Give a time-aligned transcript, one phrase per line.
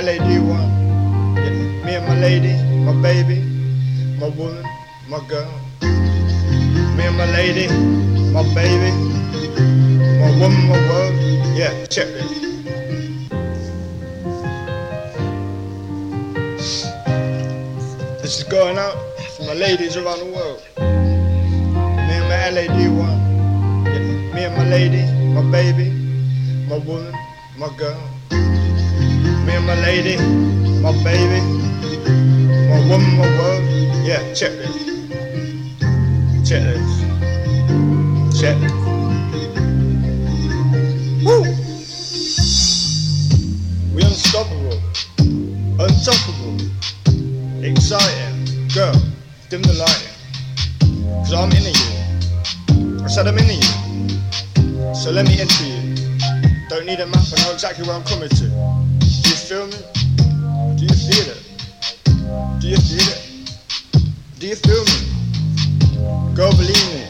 [0.00, 0.70] LAD one.
[1.34, 1.50] Yeah,
[1.84, 2.54] me and my lady,
[2.84, 3.40] my baby,
[4.20, 4.64] my woman,
[5.08, 5.50] my girl.
[5.82, 7.66] Me and my lady,
[8.30, 8.92] my baby,
[10.20, 11.14] my woman, my world.
[11.56, 12.30] Yeah, check this.
[18.22, 18.94] This is going out
[19.36, 20.62] for my ladies around the world.
[20.78, 23.18] Me and my LAD one.
[24.32, 25.02] Me and my lady,
[25.34, 25.90] my baby,
[26.68, 27.12] my woman,
[27.56, 28.17] my girl.
[29.48, 30.18] Me and my lady,
[30.82, 31.40] my baby,
[32.68, 33.64] my woman, my world.
[34.04, 34.76] Yeah, check this.
[36.46, 36.90] Check this.
[38.38, 38.72] Check this.
[41.24, 41.40] Woo!
[43.94, 44.78] We unstoppable,
[45.80, 46.58] unstoppable,
[47.64, 48.68] exciting.
[48.74, 48.92] Girl,
[49.48, 50.12] dim the lighting.
[51.24, 53.02] Cause I'm into you.
[53.02, 54.94] I said I'm into you.
[54.94, 55.96] So let me enter you.
[56.68, 58.77] Don't need a map, I know exactly where I'm coming to.
[59.48, 59.78] Feel me?
[60.76, 61.40] Do you feel it?
[62.60, 63.20] Do you feel it?
[64.38, 66.34] Do you feel me?
[66.34, 67.06] Girl, believe me.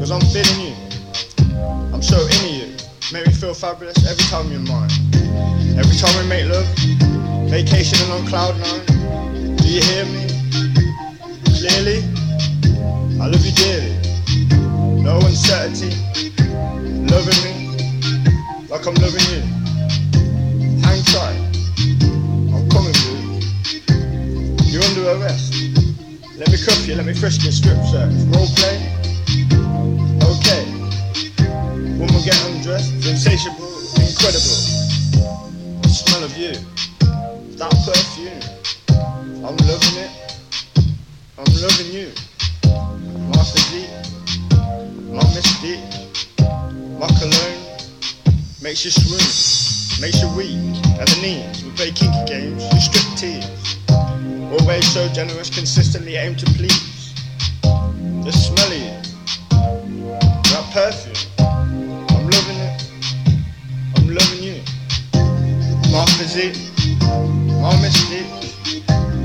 [0.00, 0.74] Cause I'm feeling you.
[1.94, 2.76] I'm so into you.
[3.12, 4.90] Make me feel fabulous every time you're mine.
[5.78, 6.66] Every time we make love,
[7.48, 9.54] vacationing on cloud nine.
[9.54, 10.26] Do you hear me?
[11.54, 12.02] Clearly,
[13.22, 13.94] I love you dearly.
[15.00, 15.94] No uncertainty,
[17.06, 17.60] loving me
[18.68, 19.29] like I'm loving you.
[27.28, 28.80] Strip search, role play.
[30.24, 30.64] Okay.
[31.98, 33.68] Woman get undressed, insatiable,
[34.00, 34.56] incredible.
[35.82, 36.52] The smell of you,
[37.58, 38.40] that perfume.
[39.44, 40.10] I'm loving it.
[41.36, 42.08] I'm loving you.
[43.28, 43.90] My physique,
[45.12, 45.92] my mystique,
[46.98, 47.60] my cologne
[48.62, 50.56] makes you swoon, makes you weak
[50.98, 51.64] at the knees.
[51.64, 53.76] We play kinky games, you strip tease.
[54.58, 56.99] Always so generous, consistently aim to please.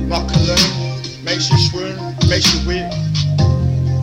[0.10, 1.96] My cologne makes you swoon,
[2.28, 2.92] makes you weak.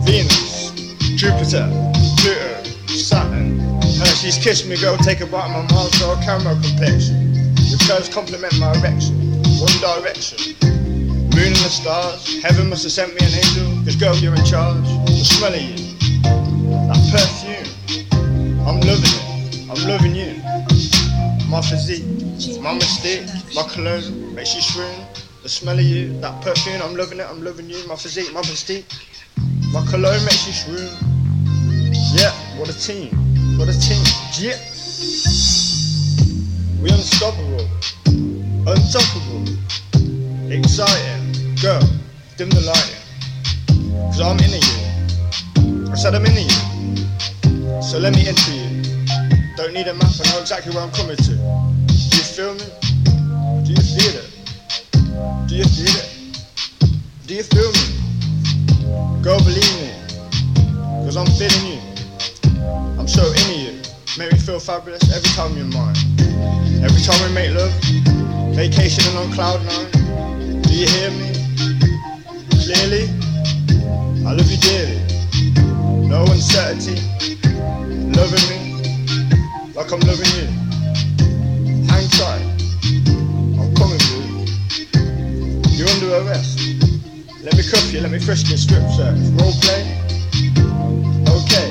[0.01, 0.71] Venus,
[1.15, 1.69] Jupiter,
[2.17, 3.59] Pluto, Saturn.
[3.99, 7.33] Hershey's kiss me, girl, take a bite of my Mars girl camera complexion.
[7.69, 9.15] Your curves complement my erection,
[9.61, 10.55] one direction.
[10.61, 14.43] Moon and the stars, heaven must have sent me an angel, cause girl, you're in
[14.45, 14.83] charge.
[15.05, 15.77] The smell of you,
[16.89, 17.69] that perfume,
[18.67, 20.52] I'm loving it, I'm loving you.
[21.53, 22.03] My physique,
[22.63, 25.05] my mistake, my cologne makes you swoon.
[25.43, 27.77] The smell of you, that perfume, I'm loving it, I'm loving you.
[27.87, 28.85] My physique, my mystique,
[29.71, 30.89] my cologne makes you swoon.
[32.17, 33.13] Yeah, what a team,
[33.59, 34.01] what a team,
[34.41, 34.57] yeah.
[36.81, 37.69] We unstoppable,
[38.65, 39.45] unstoppable,
[40.51, 41.55] exciting.
[41.61, 41.87] Girl,
[42.35, 44.09] dim the lighting.
[44.09, 45.91] Cause I'm into you.
[45.91, 47.81] I said I'm into you.
[47.83, 48.72] So let me enter you.
[49.55, 51.35] Don't need a map, I know exactly where I'm coming to.
[51.85, 52.65] Do you feel me?
[53.63, 54.29] Do you feel it?
[55.47, 56.09] Do you feel it?
[57.27, 59.21] Do you feel me?
[59.21, 59.93] Girl, believe me.
[61.05, 61.79] Cause I'm feeling you.
[62.97, 63.81] I'm so into you.
[64.17, 65.95] Make me feel fabulous every time you're mine.
[66.83, 67.71] Every time we make love,
[68.55, 70.61] vacationing on cloud nine.
[70.63, 71.29] Do you hear me?
[72.63, 73.07] Clearly,
[86.13, 89.81] Let me cuff you, let me frisk you, strip search, role play.
[91.25, 91.69] Okay.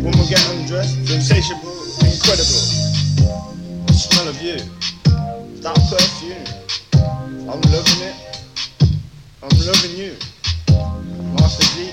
[0.00, 2.64] Woman get undressed, insatiable, incredible.
[3.84, 4.56] The smell of you,
[5.60, 6.46] that perfume.
[7.50, 8.16] I'm loving it.
[9.42, 10.16] I'm loving you.
[11.36, 11.92] My physique,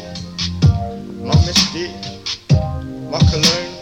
[1.19, 1.99] my mystique,
[3.11, 3.75] my cologne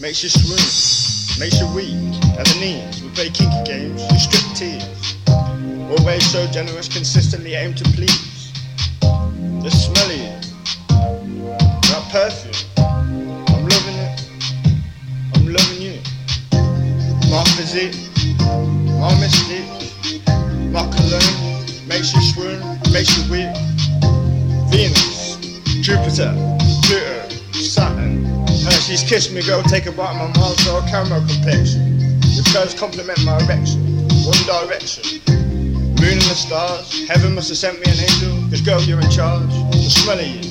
[0.00, 3.02] makes you swoon, makes you weak at the knees.
[3.02, 4.95] We play kinky games, you strip tease.
[5.88, 8.52] Always so generous, consistently aim to please.
[9.00, 10.34] The smell of you,
[11.86, 12.54] that perfume.
[12.76, 14.28] I'm loving it.
[15.34, 16.00] I'm loving you.
[17.30, 17.94] My physique,
[18.98, 19.70] my mystique,
[20.72, 22.60] my cologne makes you swoon,
[22.92, 23.54] makes you weak.
[24.70, 25.36] Venus,
[25.82, 26.34] Jupiter,
[26.82, 28.24] Pluto, Saturn.
[28.64, 32.00] Hershey's kiss me, girl, take a bite of my girl camera complexion.
[32.34, 33.80] Your curves complement my erection,
[34.24, 35.45] one direction.
[36.00, 39.10] Moon and the stars, heaven must have sent me an angel, cause girl, you're in
[39.10, 39.48] charge.
[39.72, 40.42] The smell of you,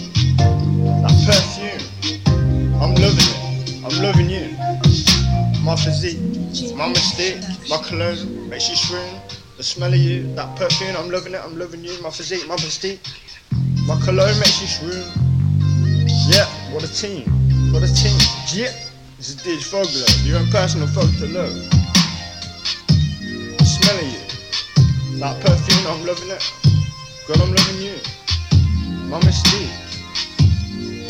[1.01, 1.81] that perfume.
[2.81, 4.55] I'm loving it, I'm loving you.
[5.63, 6.19] My physique,
[6.75, 9.21] My mistake, my cologne makes you swoon.
[9.57, 11.93] The smell of you, that perfume, I'm loving it, I'm loving you.
[12.01, 12.99] My physique, my mystique,
[13.87, 15.05] my cologne makes you swoon.
[16.27, 17.29] Yeah, what a team,
[17.71, 18.17] what a team.
[18.53, 18.73] Yeah,
[19.17, 21.53] this is DJ Fogler, your own personal folk to love.
[23.57, 24.24] The smell of you,
[25.19, 26.43] that perfume, I'm loving it.
[27.27, 27.97] Girl, I'm loving you.
[29.09, 29.69] My mystique,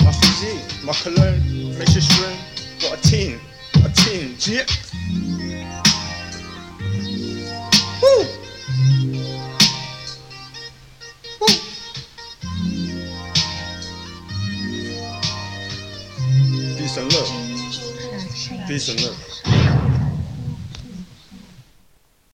[0.03, 2.37] my physique, my cologne makes you swoon.
[2.81, 3.39] What a team,
[3.83, 4.35] a team.
[4.39, 4.65] Yeah.
[8.01, 8.25] Woo!
[11.41, 11.47] Woo!
[16.77, 18.67] Peace and love.
[18.67, 19.54] Peace and love.